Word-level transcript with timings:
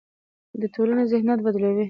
د 0.61 0.63
ټولنې 0.73 1.03
ذهنیت 1.11 1.39
بدلوي. 1.45 1.79